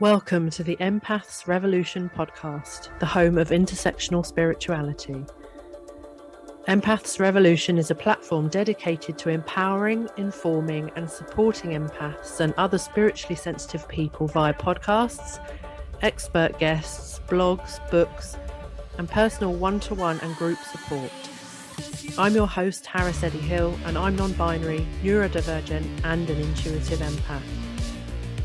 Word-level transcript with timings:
Welcome 0.00 0.48
to 0.52 0.64
the 0.64 0.76
Empaths 0.76 1.46
Revolution 1.46 2.10
podcast, 2.16 2.88
the 3.00 3.04
home 3.04 3.36
of 3.36 3.50
intersectional 3.50 4.24
spirituality. 4.24 5.26
Empaths 6.66 7.20
Revolution 7.20 7.76
is 7.76 7.90
a 7.90 7.94
platform 7.94 8.48
dedicated 8.48 9.18
to 9.18 9.28
empowering, 9.28 10.08
informing, 10.16 10.90
and 10.96 11.10
supporting 11.10 11.72
empaths 11.72 12.40
and 12.40 12.54
other 12.56 12.78
spiritually 12.78 13.36
sensitive 13.36 13.86
people 13.88 14.26
via 14.26 14.54
podcasts, 14.54 15.38
expert 16.00 16.58
guests, 16.58 17.20
blogs, 17.28 17.78
books, 17.90 18.38
and 18.96 19.06
personal 19.06 19.52
one 19.52 19.78
to 19.80 19.94
one 19.94 20.18
and 20.20 20.34
group 20.36 20.58
support. 20.72 21.12
I'm 22.16 22.34
your 22.34 22.48
host, 22.48 22.86
Harris 22.86 23.22
Eddie 23.22 23.36
Hill, 23.36 23.78
and 23.84 23.98
I'm 23.98 24.16
non 24.16 24.32
binary, 24.32 24.86
neurodivergent, 25.02 25.86
and 26.04 26.30
an 26.30 26.40
intuitive 26.40 27.00
empath. 27.00 27.69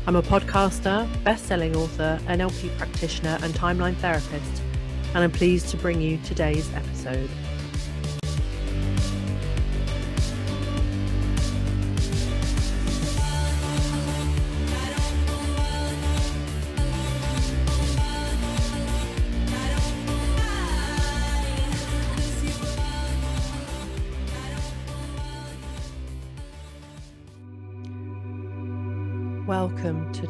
I'm 0.08 0.14
a 0.14 0.22
podcaster, 0.22 1.08
best 1.24 1.46
selling 1.46 1.74
author, 1.74 2.20
NLP 2.26 2.78
practitioner, 2.78 3.40
and 3.42 3.52
timeline 3.54 3.96
therapist, 3.96 4.62
and 5.14 5.24
I'm 5.24 5.32
pleased 5.32 5.68
to 5.70 5.76
bring 5.76 6.00
you 6.00 6.18
today's 6.18 6.72
episode. 6.74 7.28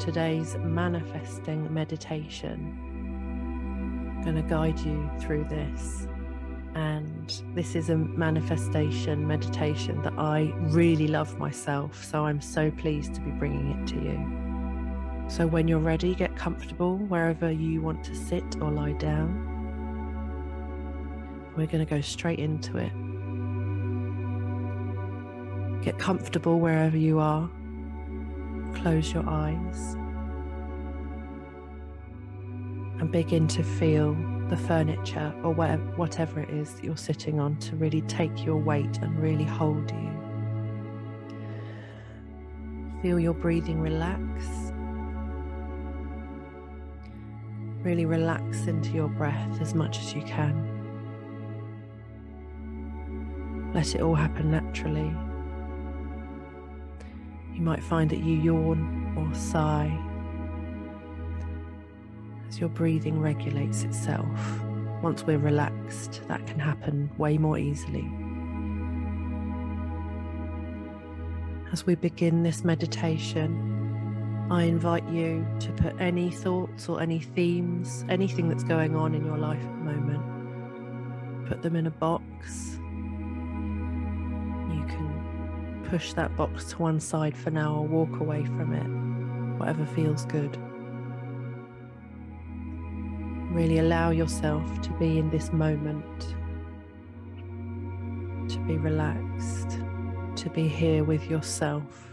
Today's 0.06 0.56
manifesting 0.58 1.74
meditation. 1.74 2.78
I'm 4.16 4.22
going 4.22 4.36
to 4.36 4.42
guide 4.48 4.78
you 4.78 5.10
through 5.18 5.46
this. 5.46 6.06
And 6.76 7.42
this 7.56 7.74
is 7.74 7.90
a 7.90 7.96
manifestation 7.96 9.26
meditation 9.26 10.00
that 10.02 10.12
I 10.16 10.52
really 10.68 11.08
love 11.08 11.36
myself. 11.38 12.04
So 12.04 12.24
I'm 12.24 12.40
so 12.40 12.70
pleased 12.70 13.14
to 13.14 13.20
be 13.20 13.32
bringing 13.32 13.72
it 13.72 13.88
to 13.88 13.96
you. 13.96 15.28
So 15.28 15.44
when 15.44 15.66
you're 15.66 15.80
ready, 15.80 16.14
get 16.14 16.36
comfortable 16.36 16.98
wherever 16.98 17.50
you 17.50 17.82
want 17.82 18.04
to 18.04 18.14
sit 18.14 18.44
or 18.60 18.70
lie 18.70 18.92
down. 18.92 19.42
We're 21.56 21.66
going 21.66 21.84
to 21.84 21.90
go 21.90 22.00
straight 22.00 22.38
into 22.38 22.76
it. 22.78 22.92
Get 25.82 25.98
comfortable 25.98 26.60
wherever 26.60 26.96
you 26.96 27.18
are 27.18 27.50
close 28.82 29.12
your 29.12 29.28
eyes 29.28 29.94
and 33.00 33.10
begin 33.12 33.46
to 33.48 33.62
feel 33.62 34.14
the 34.48 34.56
furniture 34.56 35.34
or 35.42 35.52
whatever 35.52 36.40
it 36.40 36.50
is 36.50 36.74
that 36.74 36.84
you're 36.84 36.96
sitting 36.96 37.40
on 37.40 37.56
to 37.56 37.76
really 37.76 38.00
take 38.02 38.44
your 38.44 38.56
weight 38.56 38.98
and 39.02 39.20
really 39.20 39.44
hold 39.44 39.90
you. 39.90 40.10
Feel 43.02 43.20
your 43.20 43.34
breathing 43.34 43.80
relax. 43.80 44.22
Really 47.82 48.06
relax 48.06 48.66
into 48.66 48.90
your 48.90 49.08
breath 49.08 49.60
as 49.60 49.74
much 49.74 49.98
as 49.98 50.14
you 50.14 50.22
can. 50.22 50.72
Let 53.74 53.94
it 53.94 54.00
all 54.00 54.14
happen 54.14 54.50
naturally. 54.50 55.14
You 57.56 57.62
might 57.62 57.82
find 57.82 58.10
that 58.10 58.18
you 58.18 58.36
yawn 58.36 59.14
or 59.16 59.34
sigh 59.34 59.90
as 62.50 62.60
your 62.60 62.68
breathing 62.68 63.18
regulates 63.18 63.82
itself. 63.82 64.60
Once 65.02 65.24
we're 65.24 65.38
relaxed, 65.38 66.20
that 66.28 66.46
can 66.46 66.58
happen 66.58 67.10
way 67.16 67.38
more 67.38 67.56
easily. 67.56 68.06
As 71.72 71.86
we 71.86 71.94
begin 71.94 72.42
this 72.42 72.62
meditation, 72.62 74.46
I 74.50 74.64
invite 74.64 75.08
you 75.08 75.46
to 75.60 75.72
put 75.72 75.98
any 75.98 76.30
thoughts 76.30 76.90
or 76.90 77.00
any 77.00 77.20
themes, 77.20 78.04
anything 78.10 78.50
that's 78.50 78.64
going 78.64 78.94
on 78.94 79.14
in 79.14 79.24
your 79.24 79.38
life 79.38 79.62
at 79.62 79.78
the 79.78 79.92
moment, 79.92 81.48
put 81.48 81.62
them 81.62 81.74
in 81.74 81.86
a 81.86 81.90
box 81.90 82.76
push 85.90 86.12
that 86.14 86.36
box 86.36 86.64
to 86.64 86.78
one 86.78 86.98
side 86.98 87.36
for 87.36 87.50
now 87.50 87.76
or 87.76 87.86
walk 87.86 88.20
away 88.20 88.44
from 88.44 88.72
it, 88.72 89.58
whatever 89.58 89.86
feels 89.86 90.24
good. 90.26 90.56
Really 93.52 93.78
allow 93.78 94.10
yourself 94.10 94.80
to 94.82 94.90
be 94.94 95.18
in 95.18 95.30
this 95.30 95.52
moment, 95.52 96.20
to 98.50 98.58
be 98.66 98.76
relaxed, 98.76 99.78
to 100.36 100.50
be 100.50 100.66
here 100.66 101.04
with 101.04 101.30
yourself. 101.30 102.08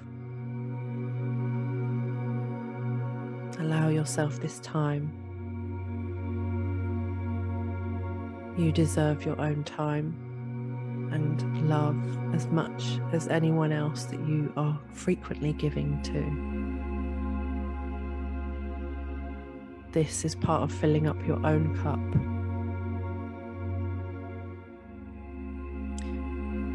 Allow 3.60 3.90
yourself 3.90 4.40
this 4.40 4.60
time. 4.60 5.12
You 8.58 8.72
deserve 8.72 9.26
your 9.26 9.40
own 9.42 9.64
time 9.64 10.33
and 11.14 11.70
love 11.70 11.96
as 12.34 12.48
much 12.48 13.00
as 13.12 13.28
anyone 13.28 13.72
else 13.72 14.06
that 14.06 14.20
you 14.22 14.52
are 14.58 14.80
frequently 14.92 15.54
giving 15.54 16.02
to. 16.02 16.24
This 19.92 20.26
is 20.26 20.34
part 20.34 20.64
of 20.64 20.72
filling 20.72 21.08
up 21.08 21.18
your 21.28 21.46
own 21.46 21.78
cup. 21.78 22.00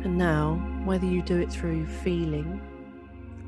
And 0.05 0.17
now, 0.17 0.55
whether 0.85 1.07
you 1.07 1.21
do 1.23 1.39
it 1.41 1.51
through 1.51 1.87
feeling, 1.87 2.61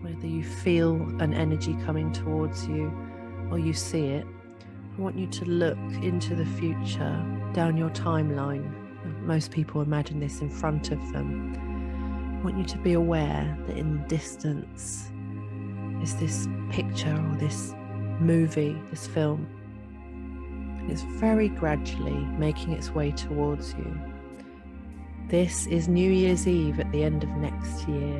whether 0.00 0.26
you 0.26 0.42
feel 0.42 0.96
an 1.20 1.32
energy 1.32 1.76
coming 1.86 2.10
towards 2.12 2.66
you 2.66 2.92
or 3.50 3.60
you 3.60 3.72
see 3.72 4.06
it, 4.06 4.26
I 4.98 5.00
want 5.00 5.16
you 5.16 5.28
to 5.28 5.44
look 5.44 5.78
into 6.02 6.34
the 6.34 6.46
future 6.46 7.24
down 7.52 7.76
your 7.76 7.90
timeline 7.90 8.79
most 9.04 9.50
people 9.50 9.80
imagine 9.82 10.20
this 10.20 10.40
in 10.40 10.50
front 10.50 10.90
of 10.90 11.12
them. 11.12 11.54
I 12.40 12.44
want 12.44 12.58
you 12.58 12.64
to 12.64 12.78
be 12.78 12.94
aware 12.94 13.56
that 13.66 13.76
in 13.76 14.06
distance 14.08 15.10
is 16.02 16.16
this 16.16 16.48
picture 16.70 17.14
or 17.14 17.36
this 17.36 17.74
movie, 18.18 18.80
this 18.90 19.06
film. 19.06 19.46
It's 20.88 21.02
very 21.02 21.48
gradually 21.48 22.24
making 22.38 22.72
its 22.72 22.90
way 22.90 23.12
towards 23.12 23.74
you. 23.74 24.00
This 25.28 25.66
is 25.66 25.86
New 25.86 26.10
Year's 26.10 26.48
Eve 26.48 26.80
at 26.80 26.90
the 26.92 27.04
end 27.04 27.22
of 27.22 27.30
next 27.30 27.86
year. 27.86 28.18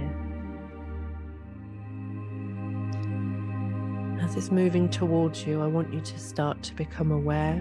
As 4.22 4.36
it's 4.36 4.50
moving 4.50 4.88
towards 4.88 5.44
you, 5.46 5.60
I 5.62 5.66
want 5.66 5.92
you 5.92 6.00
to 6.00 6.18
start 6.18 6.62
to 6.62 6.74
become 6.74 7.10
aware 7.10 7.58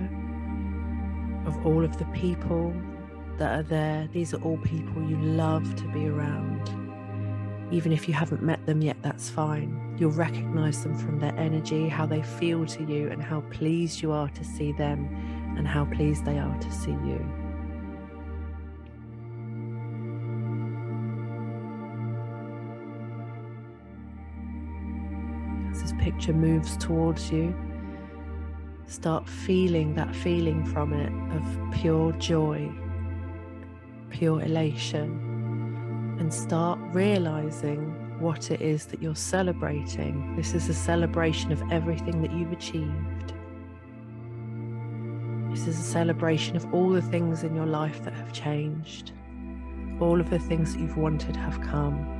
of 1.47 1.65
all 1.65 1.83
of 1.83 1.97
the 1.97 2.05
people 2.07 2.73
that 3.39 3.59
are 3.59 3.63
there, 3.63 4.07
these 4.11 4.33
are 4.33 4.41
all 4.43 4.57
people 4.57 5.01
you 5.01 5.17
love 5.17 5.75
to 5.77 5.87
be 5.93 6.07
around. 6.07 6.69
Even 7.71 7.93
if 7.93 8.07
you 8.07 8.13
haven't 8.13 8.43
met 8.43 8.65
them 8.65 8.81
yet, 8.81 8.97
that's 9.01 9.29
fine. 9.29 9.95
You'll 9.97 10.11
recognize 10.11 10.83
them 10.83 10.97
from 10.97 11.19
their 11.19 11.33
energy, 11.37 11.87
how 11.87 12.05
they 12.05 12.21
feel 12.21 12.65
to 12.65 12.83
you, 12.83 13.07
and 13.07 13.23
how 13.23 13.41
pleased 13.49 14.01
you 14.01 14.11
are 14.11 14.27
to 14.29 14.43
see 14.43 14.73
them, 14.73 15.07
and 15.57 15.65
how 15.65 15.85
pleased 15.85 16.25
they 16.25 16.37
are 16.37 16.57
to 16.59 16.71
see 16.71 16.91
you. 16.91 17.25
As 25.71 25.81
this 25.81 25.93
picture 25.93 26.33
moves 26.33 26.75
towards 26.75 27.31
you, 27.31 27.55
start 28.85 29.29
feeling 29.29 29.95
that 29.95 30.13
feeling 30.13 30.65
from 30.65 30.91
it 30.91 31.13
of 31.37 31.79
pure 31.79 32.11
joy 32.13 32.69
pure 34.09 34.41
elation 34.41 36.17
and 36.19 36.33
start 36.33 36.79
realizing 36.91 37.95
what 38.19 38.51
it 38.51 38.61
is 38.61 38.85
that 38.87 39.01
you're 39.01 39.15
celebrating. 39.15 40.35
This 40.35 40.53
is 40.53 40.67
a 40.67 40.73
celebration 40.73 41.51
of 41.51 41.61
everything 41.71 42.21
that 42.21 42.31
you've 42.31 42.51
achieved. 42.51 43.33
This 45.49 45.67
is 45.67 45.79
a 45.79 45.83
celebration 45.83 46.55
of 46.55 46.71
all 46.73 46.89
the 46.89 47.01
things 47.01 47.43
in 47.43 47.55
your 47.55 47.65
life 47.65 48.03
that 48.03 48.13
have 48.13 48.33
changed, 48.33 49.13
all 49.99 50.19
of 50.19 50.29
the 50.29 50.39
things 50.39 50.73
that 50.73 50.81
you've 50.81 50.97
wanted 50.97 51.35
have 51.35 51.59
come. 51.61 52.19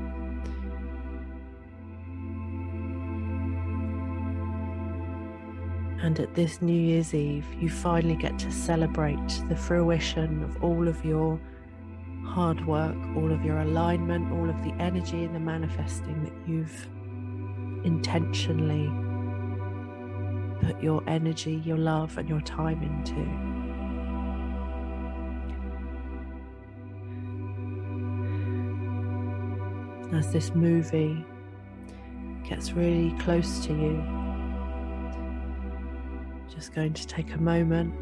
And 6.02 6.18
at 6.20 6.34
this 6.34 6.62
New 6.62 6.80
Year's 6.80 7.14
Eve, 7.14 7.46
you 7.60 7.70
finally 7.70 8.16
get 8.16 8.40
to 8.40 8.52
celebrate 8.52 9.44
the 9.50 9.56
fruition 9.56 10.44
of 10.44 10.64
all 10.64 10.88
of 10.88 11.04
your 11.04 11.40
hard 12.30 12.66
work, 12.68 12.96
all 13.16 13.32
of 13.32 13.44
your 13.44 13.58
alignment, 13.58 14.32
all 14.32 14.48
of 14.48 14.64
the 14.64 14.72
energy 14.74 15.24
and 15.24 15.34
the 15.34 15.40
manifesting 15.40 16.24
that 16.24 16.34
you've 16.48 16.88
intentionally 17.84 18.88
put 20.62 20.82
your 20.84 21.02
energy, 21.08 21.62
your 21.66 21.78
love, 21.78 22.18
and 22.20 22.30
your 22.30 22.42
time 22.42 22.84
into. 22.84 23.16
As 30.16 30.32
this 30.32 30.54
movie 30.54 31.26
gets 32.48 32.74
really 32.74 33.12
close 33.20 33.66
to 33.66 33.74
you, 33.74 34.04
just 36.54 36.74
going 36.74 36.94
to 36.94 37.08
take 37.08 37.34
a 37.34 37.40
moment 37.40 37.94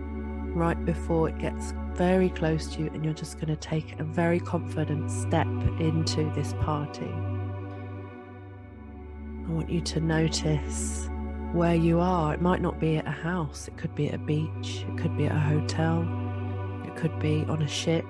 right 0.56 0.84
before 0.86 1.30
it 1.30 1.38
gets 1.38 1.74
very 1.98 2.30
close 2.30 2.68
to 2.68 2.82
you, 2.82 2.92
and 2.94 3.04
you're 3.04 3.14
just 3.14 3.36
going 3.36 3.48
to 3.48 3.56
take 3.56 4.00
a 4.00 4.04
very 4.04 4.40
confident 4.40 5.10
step 5.10 5.48
into 5.80 6.32
this 6.36 6.54
party. 6.62 7.12
I 9.46 9.50
want 9.50 9.70
you 9.70 9.82
to 9.82 10.00
notice 10.00 11.10
where 11.54 11.74
you 11.76 12.00
are. 12.00 12.36
It 12.36 12.42
might 12.42 12.62
not 12.62 12.80
be 12.80 12.98
at 12.98 13.08
a 13.08 13.12
house, 13.12 13.68
it 13.68 13.78
could 13.78 13.96
be 13.96 14.10
at 14.10 14.14
a 14.14 14.20
beach, 14.20 14.86
it 14.88 14.98
could 14.98 15.18
be 15.18 15.26
at 15.26 15.32
a 15.32 15.40
hotel, 15.40 16.08
it 16.86 16.96
could 16.96 17.18
be 17.20 17.44
on 17.50 17.64
a 17.64 17.68
ship. 17.68 18.06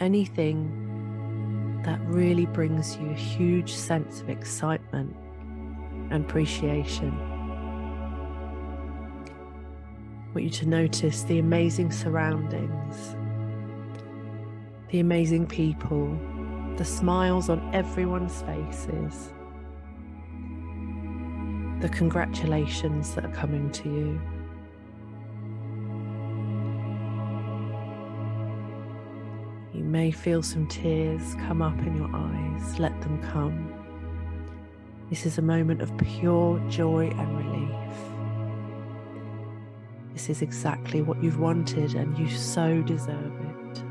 Anything 0.00 1.82
that 1.84 2.00
really 2.06 2.46
brings 2.46 2.96
you 2.96 3.10
a 3.10 3.14
huge 3.14 3.72
sense 3.72 4.22
of 4.22 4.30
excitement 4.30 5.14
and 6.10 6.24
appreciation. 6.24 7.29
Want 10.34 10.44
you 10.44 10.50
to 10.50 10.66
notice 10.66 11.24
the 11.24 11.38
amazing 11.38 11.90
surroundings, 11.90 13.16
the 14.90 15.00
amazing 15.00 15.46
people, 15.46 16.16
the 16.76 16.84
smiles 16.84 17.48
on 17.48 17.74
everyone's 17.74 18.42
faces 18.42 19.32
the 21.80 21.88
congratulations 21.88 23.14
that 23.14 23.24
are 23.24 23.32
coming 23.32 23.70
to 23.70 23.88
you. 23.88 24.20
You 29.72 29.84
may 29.84 30.10
feel 30.10 30.42
some 30.42 30.66
tears 30.66 31.34
come 31.46 31.62
up 31.62 31.78
in 31.78 31.96
your 31.96 32.10
eyes, 32.14 32.78
let 32.78 33.00
them 33.00 33.22
come. 33.22 33.72
This 35.08 35.24
is 35.24 35.38
a 35.38 35.42
moment 35.42 35.80
of 35.80 35.96
pure 35.96 36.58
joy 36.68 37.08
and 37.16 37.38
relief. 37.38 38.19
This 40.20 40.36
is 40.36 40.42
exactly 40.42 41.00
what 41.00 41.22
you've 41.22 41.38
wanted, 41.38 41.94
and 41.94 42.18
you 42.18 42.28
so 42.28 42.82
deserve 42.82 43.32
it. 43.40 43.82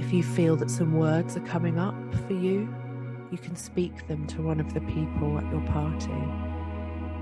If 0.00 0.12
you 0.12 0.24
feel 0.24 0.56
that 0.56 0.68
some 0.68 0.94
words 0.94 1.36
are 1.36 1.46
coming 1.46 1.78
up 1.78 1.94
for 2.26 2.32
you, 2.32 2.68
you 3.30 3.38
can 3.38 3.54
speak 3.54 4.08
them 4.08 4.26
to 4.26 4.42
one 4.42 4.58
of 4.58 4.74
the 4.74 4.80
people 4.80 5.38
at 5.38 5.48
your 5.52 5.62
party. 5.68 6.10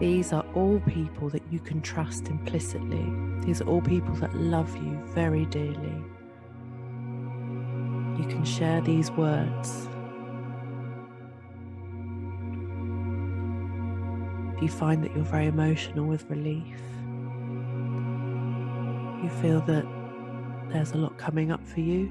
These 0.01 0.33
are 0.33 0.47
all 0.55 0.81
people 0.81 1.29
that 1.29 1.43
you 1.51 1.59
can 1.59 1.83
trust 1.83 2.29
implicitly. 2.29 3.05
These 3.41 3.61
are 3.61 3.69
all 3.69 3.83
people 3.83 4.15
that 4.15 4.35
love 4.35 4.75
you 4.79 4.99
very 5.09 5.45
dearly. 5.45 6.03
You 8.19 8.27
can 8.31 8.47
share 8.47 8.81
these 8.81 9.11
words. 9.11 9.91
If 14.57 14.63
you 14.63 14.69
find 14.69 15.05
that 15.05 15.15
you're 15.15 15.25
very 15.25 15.47
emotional 15.47 16.07
with 16.07 16.25
relief, 16.31 16.77
you 19.23 19.31
feel 19.41 19.61
that 19.63 19.87
there's 20.73 20.93
a 20.93 20.97
lot 20.97 21.17
coming 21.19 21.53
up 21.53 21.65
for 21.67 21.81
you, 21.81 22.09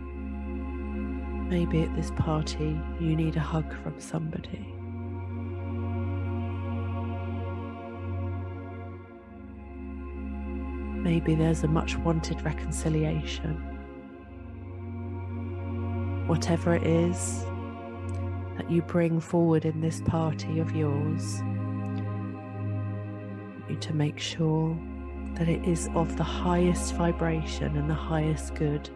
Maybe 1.50 1.84
at 1.84 1.96
this 1.96 2.10
party 2.16 2.82
you 3.00 3.16
need 3.16 3.36
a 3.36 3.40
hug 3.40 3.72
from 3.84 4.02
somebody. 4.02 4.66
Maybe 11.04 11.36
there's 11.36 11.64
a 11.64 11.68
much 11.68 11.98
wanted 11.98 12.42
reconciliation. 12.42 13.58
Whatever 16.26 16.74
it 16.74 16.84
is 16.84 17.46
that 18.58 18.72
you 18.72 18.82
bring 18.82 19.20
forward 19.20 19.66
in 19.66 19.82
this 19.82 20.02
party 20.02 20.58
of 20.58 20.76
yours, 20.76 21.44
you 23.70 23.76
to 23.78 23.94
make 23.94 24.20
sure 24.20 24.78
that 25.36 25.50
it 25.50 25.66
is 25.66 25.90
of 25.96 26.18
the 26.18 26.24
highest 26.24 26.94
vibration 26.96 27.78
and 27.78 27.90
the 27.90 27.94
highest 27.94 28.56
good 28.56 28.90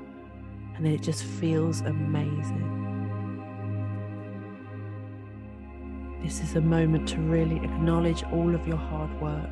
and 0.80 0.88
it 0.88 1.02
just 1.02 1.26
feels 1.26 1.82
amazing. 1.82 2.88
This 6.24 6.42
is 6.42 6.56
a 6.56 6.62
moment 6.62 7.10
to 7.10 7.18
really 7.18 7.58
acknowledge 7.58 8.24
all 8.32 8.56
of 8.56 8.66
your 8.66 8.78
hard 8.78 9.22
work. 9.22 9.50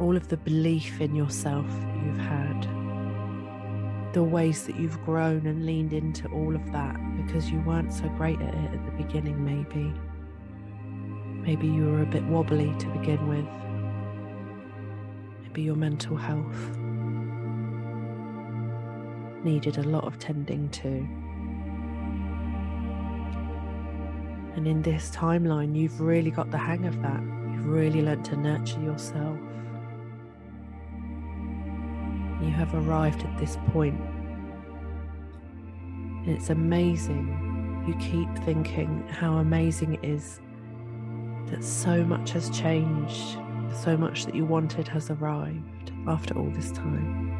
All 0.00 0.16
of 0.16 0.28
the 0.28 0.38
belief 0.38 1.02
in 1.02 1.14
yourself 1.14 1.66
you've 2.02 2.16
had, 2.16 2.62
the 4.14 4.22
ways 4.22 4.64
that 4.66 4.76
you've 4.76 5.02
grown 5.04 5.46
and 5.46 5.66
leaned 5.66 5.92
into 5.92 6.28
all 6.28 6.54
of 6.54 6.72
that 6.72 6.96
because 7.24 7.50
you 7.50 7.60
weren't 7.60 7.92
so 7.92 8.08
great 8.10 8.40
at 8.40 8.54
it 8.54 8.72
at 8.72 8.84
the 8.84 9.02
beginning, 9.02 9.44
maybe. 9.44 9.92
Maybe 11.46 11.66
you 11.66 11.86
were 11.90 12.02
a 12.02 12.06
bit 12.06 12.24
wobbly 12.24 12.74
to 12.78 12.86
begin 12.88 13.28
with 13.28 13.46
maybe 15.54 15.62
your 15.62 15.76
mental 15.76 16.16
health 16.16 16.76
needed 19.44 19.78
a 19.78 19.82
lot 19.84 20.04
of 20.04 20.18
tending 20.18 20.68
to. 20.70 20.88
And 24.56 24.66
in 24.66 24.82
this 24.82 25.10
timeline, 25.10 25.76
you've 25.76 26.00
really 26.00 26.30
got 26.30 26.50
the 26.50 26.58
hang 26.58 26.86
of 26.86 27.00
that. 27.02 27.20
You've 27.20 27.66
really 27.66 28.02
learnt 28.02 28.24
to 28.26 28.36
nurture 28.36 28.80
yourself. 28.80 29.38
You 32.42 32.50
have 32.50 32.74
arrived 32.74 33.22
at 33.22 33.38
this 33.38 33.56
point. 33.68 34.00
And 36.24 36.36
it's 36.36 36.50
amazing. 36.50 37.84
You 37.86 37.94
keep 37.96 38.44
thinking 38.44 39.06
how 39.08 39.38
amazing 39.38 39.94
it 39.94 40.04
is 40.04 40.40
that 41.46 41.62
so 41.62 42.02
much 42.02 42.30
has 42.30 42.50
changed 42.50 43.38
so 43.74 43.96
much 43.96 44.24
that 44.24 44.34
you 44.34 44.44
wanted 44.44 44.88
has 44.88 45.10
arrived 45.10 45.92
after 46.06 46.38
all 46.38 46.50
this 46.50 46.70
time. 46.72 47.32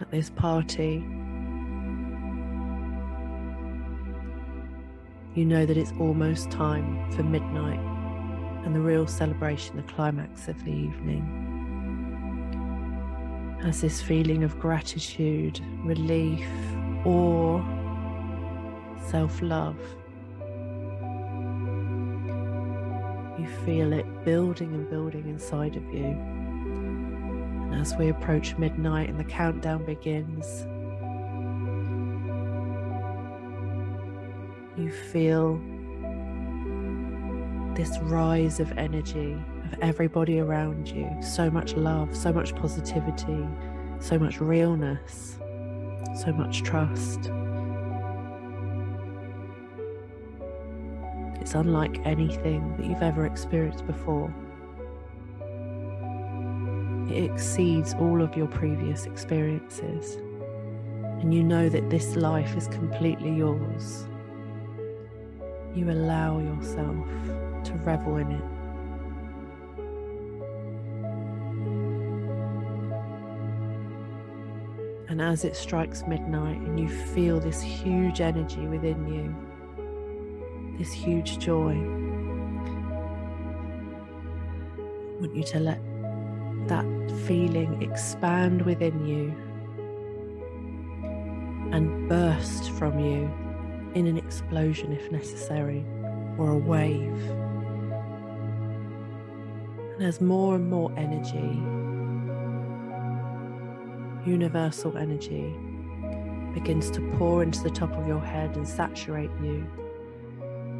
At 0.00 0.10
this 0.10 0.30
party, 0.30 1.04
you 5.34 5.46
know 5.46 5.64
that 5.64 5.76
it's 5.76 5.92
almost 5.98 6.50
time 6.50 7.10
for 7.12 7.22
midnight 7.22 7.91
and 8.64 8.74
the 8.74 8.80
real 8.80 9.06
celebration, 9.06 9.76
the 9.76 9.82
climax 9.82 10.48
of 10.48 10.62
the 10.64 10.70
evening. 10.70 11.38
As 13.64 13.80
this 13.80 14.00
feeling 14.02 14.44
of 14.44 14.58
gratitude, 14.58 15.60
relief, 15.84 16.48
awe, 17.04 17.62
self 19.08 19.42
love. 19.42 19.76
You 23.38 23.46
feel 23.64 23.92
it 23.92 24.06
building 24.24 24.72
and 24.74 24.88
building 24.88 25.28
inside 25.28 25.76
of 25.76 25.84
you. 25.92 26.04
And 26.04 27.74
as 27.74 27.96
we 27.96 28.08
approach 28.08 28.56
midnight 28.58 29.08
and 29.08 29.18
the 29.18 29.24
countdown 29.24 29.84
begins, 29.84 30.66
you 34.76 34.90
feel 34.90 35.60
this 37.74 37.98
rise 38.00 38.60
of 38.60 38.70
energy 38.78 39.32
of 39.72 39.78
everybody 39.80 40.40
around 40.40 40.88
you. 40.88 41.08
So 41.22 41.50
much 41.50 41.74
love, 41.74 42.16
so 42.16 42.32
much 42.32 42.54
positivity, 42.54 43.46
so 43.98 44.18
much 44.18 44.40
realness, 44.40 45.38
so 46.16 46.32
much 46.32 46.62
trust. 46.62 47.30
It's 51.40 51.54
unlike 51.54 52.04
anything 52.06 52.76
that 52.76 52.86
you've 52.86 53.02
ever 53.02 53.26
experienced 53.26 53.86
before. 53.86 54.32
It 57.10 57.24
exceeds 57.30 57.94
all 57.94 58.22
of 58.22 58.36
your 58.36 58.46
previous 58.46 59.06
experiences, 59.06 60.16
and 61.20 61.34
you 61.34 61.42
know 61.42 61.68
that 61.68 61.90
this 61.90 62.16
life 62.16 62.56
is 62.56 62.68
completely 62.68 63.34
yours. 63.34 64.06
You 65.74 65.90
allow 65.90 66.38
yourself 66.38 67.06
to 67.64 67.72
revel 67.74 68.16
in 68.16 68.32
it. 68.32 68.44
And 75.10 75.20
as 75.20 75.44
it 75.44 75.56
strikes 75.56 76.04
midnight 76.06 76.58
and 76.58 76.80
you 76.80 76.88
feel 76.88 77.38
this 77.38 77.60
huge 77.60 78.20
energy 78.20 78.66
within 78.66 79.06
you, 79.06 80.78
this 80.78 80.92
huge 80.92 81.38
joy. 81.38 82.02
want 85.22 85.36
you 85.36 85.44
to 85.44 85.60
let 85.60 85.80
that 86.66 86.84
feeling 87.26 87.80
expand 87.80 88.62
within 88.62 89.06
you 89.06 89.32
and 91.72 92.08
burst 92.08 92.72
from 92.72 92.98
you 92.98 93.30
in 93.94 94.06
an 94.08 94.18
explosion 94.18 94.92
if 94.92 95.12
necessary, 95.12 95.84
or 96.38 96.50
a 96.50 96.56
wave. 96.56 97.41
As 100.02 100.20
more 100.20 100.56
and 100.56 100.68
more 100.68 100.90
energy, 100.96 101.62
universal 104.28 104.98
energy, 104.98 105.54
begins 106.54 106.90
to 106.90 107.00
pour 107.18 107.44
into 107.44 107.62
the 107.62 107.70
top 107.70 107.92
of 107.92 108.08
your 108.08 108.20
head 108.20 108.56
and 108.56 108.66
saturate 108.66 109.30
you, 109.40 109.64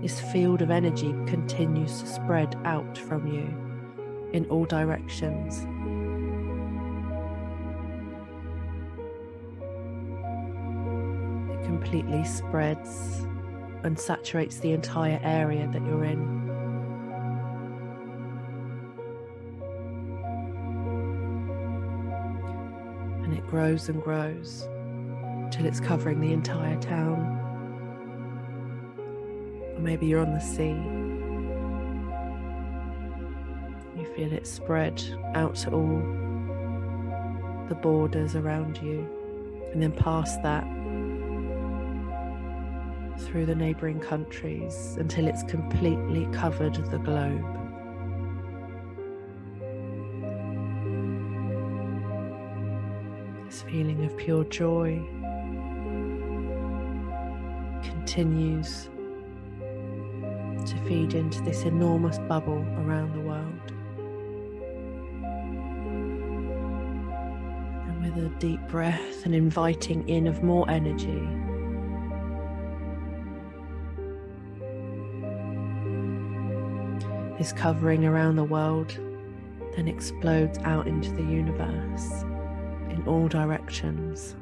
this 0.03 0.21
field 0.33 0.61
of 0.61 0.73
energy 0.73 1.15
continues 1.29 2.01
to 2.01 2.07
spread 2.09 2.57
out 2.65 2.99
from 2.99 3.29
you 3.29 3.47
in 4.33 4.45
all 4.51 4.65
directions. 4.65 5.61
It 11.53 11.65
completely 11.65 12.25
spreads 12.25 13.25
and 13.85 13.97
saturates 13.97 14.59
the 14.59 14.73
entire 14.73 15.21
area 15.23 15.69
that 15.69 15.83
you're 15.83 16.05
in. 16.07 16.42
Grows 23.53 23.91
and 23.91 24.03
grows 24.03 24.67
till 25.51 25.67
it's 25.67 25.79
covering 25.79 26.19
the 26.21 26.33
entire 26.33 26.81
town. 26.81 27.39
Or 29.77 29.79
maybe 29.79 30.07
you're 30.07 30.21
on 30.21 30.33
the 30.33 30.41
sea. 30.41 30.71
You 34.01 34.07
feel 34.17 34.33
it 34.33 34.47
spread 34.47 35.03
out 35.35 35.55
to 35.57 35.71
all 35.71 35.99
the 37.69 37.75
borders 37.75 38.37
around 38.37 38.79
you, 38.79 39.07
and 39.75 39.83
then 39.83 39.93
past 39.93 40.43
that 40.43 40.65
through 43.19 43.45
the 43.45 43.55
neighbouring 43.55 44.01
countries 44.01 44.97
until 44.99 45.29
it's 45.29 45.43
completely 45.43 46.27
covered 46.33 46.77
the 46.91 46.99
globe. 47.01 47.62
Feeling 53.63 54.05
of 54.05 54.17
pure 54.17 54.45
joy 54.45 55.01
continues 57.83 58.89
to 60.67 60.77
feed 60.87 61.15
into 61.15 61.41
this 61.43 61.63
enormous 61.63 62.19
bubble 62.21 62.65
around 62.79 63.13
the 63.15 63.21
world. 63.21 63.73
And 67.89 68.03
with 68.03 68.25
a 68.25 68.29
deep 68.39 68.61
breath 68.69 69.25
and 69.25 69.35
inviting 69.35 70.09
in 70.09 70.27
of 70.27 70.43
more 70.43 70.69
energy. 70.69 71.29
This 77.39 77.53
covering 77.53 78.05
around 78.05 78.37
the 78.37 78.45
world 78.45 78.97
then 79.77 79.89
explodes 79.89 80.59
out 80.65 80.87
into 80.87 81.11
the 81.13 81.23
universe 81.23 82.02
in 83.03 83.09
all 83.09 83.29
directions. 83.29 84.37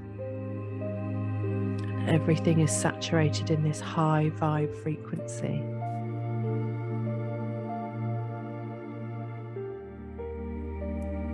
Everything 2.09 2.61
is 2.61 2.71
saturated 2.71 3.51
in 3.51 3.63
this 3.63 3.81
high 3.81 4.31
vibe 4.37 4.75
frequency. 4.83 5.63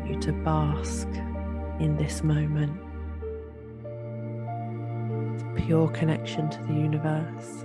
You 0.09 0.21
to 0.21 0.33
bask 0.45 1.09
in 1.80 1.97
this 1.97 2.23
moment. 2.23 2.80
Pure 5.56 5.88
connection 5.88 6.50
to 6.50 6.62
the 6.64 6.75
universe. 6.75 7.64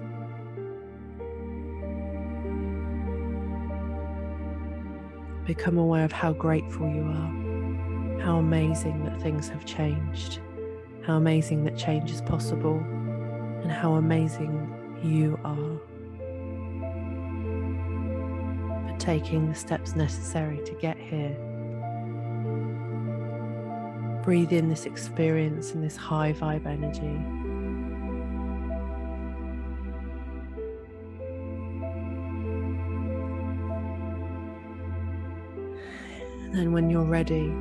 Become 5.45 5.77
aware 5.77 6.05
of 6.05 6.11
how 6.11 6.33
grateful 6.33 6.87
you 6.87 7.03
are, 7.03 7.50
how 8.23 8.37
amazing 8.37 9.03
that 9.05 9.19
things 9.19 9.49
have 9.49 9.65
changed, 9.65 10.39
how 11.03 11.15
amazing 11.17 11.63
that 11.63 11.75
change 11.75 12.11
is 12.11 12.21
possible, 12.21 12.77
and 13.63 13.71
how 13.71 13.93
amazing 13.93 14.71
you 15.03 15.39
are 15.43 15.79
for 18.87 18.95
taking 18.99 19.49
the 19.49 19.55
steps 19.55 19.95
necessary 19.95 20.59
to 20.65 20.73
get 20.73 20.97
here. 20.97 21.35
Breathe 24.23 24.53
in 24.53 24.69
this 24.69 24.85
experience 24.85 25.71
and 25.71 25.83
this 25.83 25.97
high 25.97 26.33
vibe 26.33 26.67
energy. 26.67 27.17
And 36.45 36.53
then, 36.53 36.71
when 36.71 36.91
you're 36.91 37.01
ready, 37.01 37.51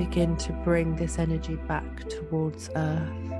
begin 0.00 0.34
to 0.34 0.50
bring 0.64 0.96
this 0.96 1.18
energy 1.18 1.56
back 1.68 2.08
towards 2.08 2.70
Earth. 2.74 3.32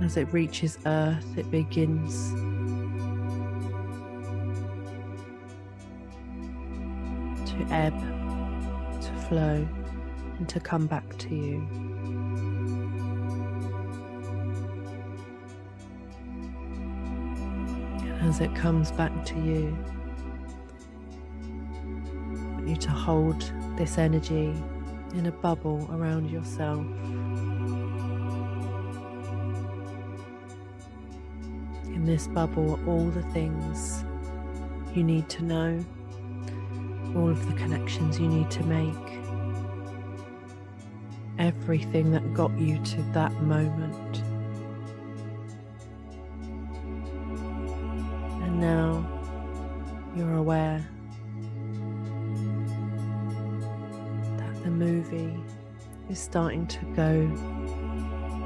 As 0.00 0.16
it 0.16 0.32
reaches 0.32 0.78
Earth, 0.86 1.26
it 1.36 1.50
begins 1.50 2.30
to 7.50 7.66
ebb, 7.72 7.98
to 9.02 9.12
flow, 9.28 9.68
and 10.38 10.48
to 10.48 10.60
come 10.60 10.86
back 10.86 11.18
to 11.18 11.34
you. 11.34 11.66
As 18.20 18.40
it 18.40 18.54
comes 18.54 18.92
back 18.92 19.24
to 19.24 19.34
you, 19.34 19.76
you 22.72 22.78
to 22.78 22.90
hold 22.90 23.52
this 23.76 23.98
energy 23.98 24.54
in 25.14 25.26
a 25.26 25.32
bubble 25.32 25.86
around 25.92 26.30
yourself. 26.30 26.86
In 31.86 32.04
this 32.06 32.28
bubble 32.28 32.76
are 32.76 32.86
all 32.86 33.10
the 33.10 33.22
things 33.24 34.04
you 34.94 35.04
need 35.04 35.28
to 35.28 35.44
know, 35.44 35.84
all 37.14 37.28
of 37.28 37.46
the 37.46 37.52
connections 37.54 38.18
you 38.18 38.26
need 38.26 38.50
to 38.50 38.64
make, 38.64 39.20
everything 41.38 42.10
that 42.12 42.32
got 42.32 42.58
you 42.58 42.82
to 42.84 43.02
that 43.12 43.32
moment. 43.42 44.21
Starting 56.32 56.66
to 56.66 56.82
go 56.96 57.26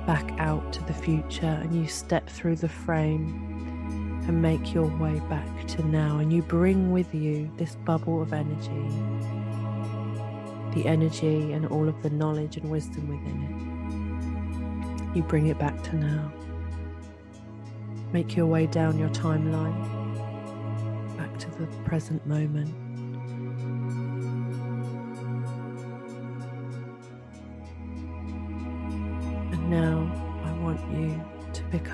back 0.08 0.32
out 0.40 0.72
to 0.72 0.82
the 0.86 0.92
future, 0.92 1.46
and 1.62 1.72
you 1.72 1.86
step 1.86 2.28
through 2.28 2.56
the 2.56 2.68
frame 2.68 4.24
and 4.26 4.42
make 4.42 4.74
your 4.74 4.88
way 4.98 5.20
back 5.30 5.68
to 5.68 5.86
now. 5.86 6.18
And 6.18 6.32
you 6.32 6.42
bring 6.42 6.90
with 6.90 7.14
you 7.14 7.48
this 7.58 7.76
bubble 7.76 8.20
of 8.20 8.32
energy, 8.32 8.88
the 10.74 10.84
energy 10.84 11.52
and 11.52 11.64
all 11.66 11.88
of 11.88 12.02
the 12.02 12.10
knowledge 12.10 12.56
and 12.56 12.68
wisdom 12.72 13.06
within 13.06 13.38
it. 15.12 15.16
You 15.16 15.22
bring 15.22 15.46
it 15.46 15.56
back 15.60 15.80
to 15.84 15.94
now. 15.94 16.32
Make 18.12 18.34
your 18.34 18.46
way 18.46 18.66
down 18.66 18.98
your 18.98 19.10
timeline, 19.10 19.76
back 21.16 21.38
to 21.38 21.48
the 21.52 21.68
present 21.84 22.26
moment. 22.26 22.85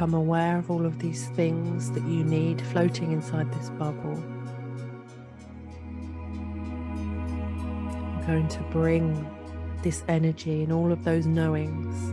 Become 0.02 0.14
aware 0.14 0.58
of 0.58 0.68
all 0.68 0.84
of 0.84 0.98
these 0.98 1.28
things 1.28 1.92
that 1.92 2.02
you 2.08 2.24
need 2.24 2.60
floating 2.60 3.12
inside 3.12 3.48
this 3.54 3.70
bubble. 3.70 4.20
I'm 8.08 8.26
going 8.26 8.48
to 8.48 8.60
bring 8.72 9.24
this 9.84 10.02
energy 10.08 10.64
and 10.64 10.72
all 10.72 10.90
of 10.90 11.04
those 11.04 11.24
knowings 11.24 12.10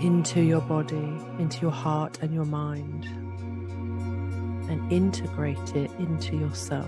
into 0.00 0.42
your 0.42 0.60
body, 0.60 1.10
into 1.40 1.60
your 1.60 1.72
heart 1.72 2.20
and 2.22 2.32
your 2.32 2.44
mind, 2.44 3.06
and 4.70 4.92
integrate 4.92 5.74
it 5.74 5.90
into 5.98 6.36
yourself. 6.36 6.86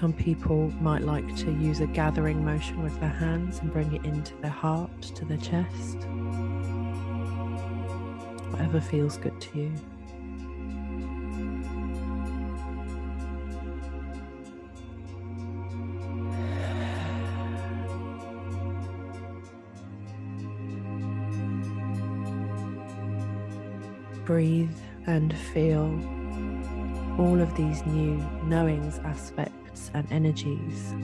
Some 0.00 0.12
people 0.12 0.70
might 0.80 1.02
like 1.02 1.34
to 1.38 1.50
use 1.50 1.80
a 1.80 1.86
gathering 1.88 2.44
motion 2.44 2.84
with 2.84 2.98
their 3.00 3.08
hands 3.08 3.58
and 3.58 3.72
bring 3.72 3.92
it 3.92 4.04
into 4.04 4.32
their 4.36 4.48
heart, 4.48 5.02
to 5.02 5.24
their 5.24 5.38
chest. 5.38 5.96
Whatever 8.52 8.80
feels 8.80 9.16
good 9.16 9.40
to 9.40 9.58
you. 9.58 9.72
Breathe 24.24 24.70
and 25.06 25.36
feel 25.36 25.86
all 27.18 27.40
of 27.40 27.56
these 27.56 27.84
new 27.84 28.16
knowings 28.44 29.00
aspects 29.00 29.57
and 29.94 30.06
energies 30.12 30.94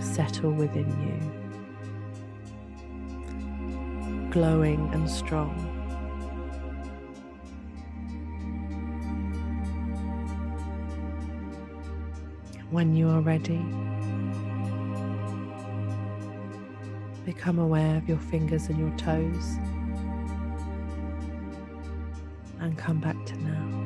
settle 0.00 0.52
within 0.52 0.88
you, 1.06 1.18
glowing 4.30 4.88
and 4.92 5.10
strong. 5.10 5.54
When 12.70 12.94
you 12.94 13.08
are 13.08 13.20
ready, 13.20 13.64
become 17.24 17.58
aware 17.58 17.96
of 17.96 18.08
your 18.08 18.18
fingers 18.18 18.68
and 18.68 18.78
your 18.78 18.90
toes 18.98 19.58
and 22.60 22.76
come 22.76 23.00
back 23.00 23.16
to 23.26 23.36
now. 23.38 23.77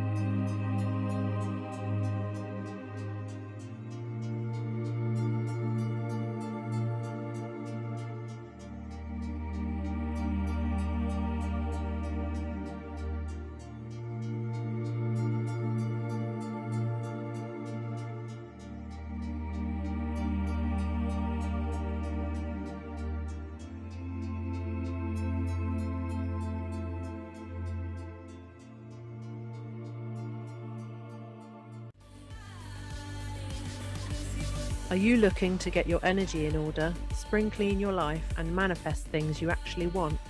Are 34.92 35.04
you 35.04 35.16
looking 35.16 35.56
to 35.56 35.70
get 35.70 35.86
your 35.86 36.00
energy 36.02 36.44
in 36.44 36.54
order, 36.54 36.92
spring 37.14 37.50
clean 37.50 37.80
your 37.80 37.94
life, 37.94 38.34
and 38.36 38.54
manifest 38.54 39.06
things 39.06 39.40
you 39.40 39.48
actually 39.48 39.86
want? 39.86 40.20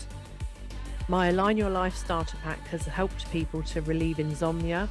My 1.09 1.31
Align 1.31 1.57
Your 1.57 1.69
Life 1.69 1.97
Starter 1.97 2.37
Pack 2.45 2.64
has 2.69 2.87
helped 2.87 3.28
people 3.33 3.64
to 3.64 3.81
relieve 3.81 4.21
insomnia, 4.21 4.88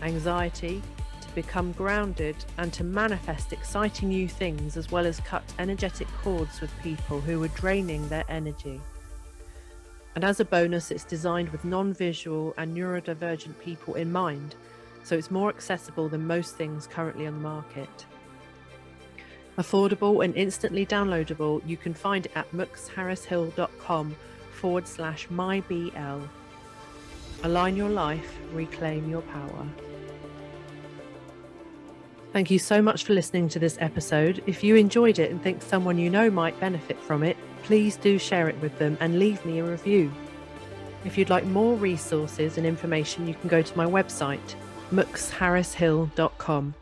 anxiety, 0.00 0.80
to 1.20 1.34
become 1.34 1.72
grounded, 1.72 2.34
and 2.56 2.72
to 2.72 2.82
manifest 2.82 3.52
exciting 3.52 4.08
new 4.08 4.26
things, 4.26 4.78
as 4.78 4.90
well 4.90 5.04
as 5.04 5.20
cut 5.20 5.44
energetic 5.58 6.08
cords 6.22 6.62
with 6.62 6.72
people 6.82 7.20
who 7.20 7.38
were 7.40 7.48
draining 7.48 8.08
their 8.08 8.24
energy. 8.30 8.80
And 10.14 10.24
as 10.24 10.40
a 10.40 10.46
bonus, 10.46 10.90
it's 10.90 11.04
designed 11.04 11.50
with 11.50 11.66
non 11.66 11.92
visual 11.92 12.54
and 12.56 12.74
neurodivergent 12.74 13.58
people 13.58 13.96
in 13.96 14.10
mind, 14.10 14.54
so 15.04 15.14
it's 15.14 15.30
more 15.30 15.50
accessible 15.50 16.08
than 16.08 16.26
most 16.26 16.56
things 16.56 16.86
currently 16.86 17.26
on 17.26 17.34
the 17.34 17.40
market. 17.40 18.06
Affordable 19.60 20.24
and 20.24 20.34
instantly 20.36 20.86
downloadable, 20.86 21.60
you 21.66 21.76
can 21.76 21.92
find 21.92 22.24
it 22.24 22.32
at 22.34 22.50
mxharrishill.com 22.50 24.16
forward 24.52 24.88
slash 24.88 25.28
mybl. 25.28 26.26
Align 27.42 27.76
your 27.76 27.90
life, 27.90 28.38
reclaim 28.54 29.10
your 29.10 29.20
power. 29.20 29.66
Thank 32.32 32.50
you 32.50 32.58
so 32.58 32.80
much 32.80 33.04
for 33.04 33.12
listening 33.12 33.50
to 33.50 33.58
this 33.58 33.76
episode. 33.82 34.42
If 34.46 34.64
you 34.64 34.76
enjoyed 34.76 35.18
it 35.18 35.30
and 35.30 35.42
think 35.42 35.60
someone 35.60 35.98
you 35.98 36.08
know 36.08 36.30
might 36.30 36.58
benefit 36.58 36.98
from 36.98 37.22
it, 37.22 37.36
please 37.62 37.96
do 37.96 38.18
share 38.18 38.48
it 38.48 38.58
with 38.62 38.78
them 38.78 38.96
and 38.98 39.18
leave 39.18 39.44
me 39.44 39.58
a 39.58 39.64
review. 39.64 40.10
If 41.04 41.18
you'd 41.18 41.28
like 41.28 41.44
more 41.44 41.76
resources 41.76 42.56
and 42.56 42.66
information, 42.66 43.28
you 43.28 43.34
can 43.34 43.50
go 43.50 43.60
to 43.60 43.76
my 43.76 43.84
website, 43.84 44.54
mxharrishill.com 44.90 46.74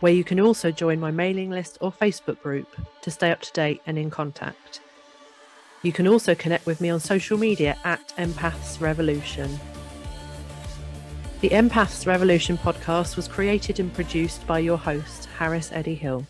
where 0.00 0.12
you 0.12 0.24
can 0.24 0.40
also 0.40 0.70
join 0.70 1.00
my 1.00 1.10
mailing 1.10 1.50
list 1.50 1.78
or 1.80 1.92
Facebook 1.92 2.40
group 2.42 2.68
to 3.02 3.10
stay 3.10 3.30
up 3.30 3.40
to 3.40 3.52
date 3.52 3.80
and 3.86 3.98
in 3.98 4.10
contact. 4.10 4.80
You 5.82 5.92
can 5.92 6.08
also 6.08 6.34
connect 6.34 6.66
with 6.66 6.80
me 6.80 6.90
on 6.90 7.00
social 7.00 7.38
media 7.38 7.76
at 7.84 8.12
Empaths 8.16 8.80
Revolution. 8.80 9.58
The 11.40 11.50
Empaths 11.50 12.06
Revolution 12.06 12.58
podcast 12.58 13.14
was 13.14 13.28
created 13.28 13.78
and 13.78 13.94
produced 13.94 14.44
by 14.46 14.58
your 14.58 14.78
host, 14.78 15.28
Harris 15.38 15.70
Eddie 15.72 15.94
Hill. 15.94 16.26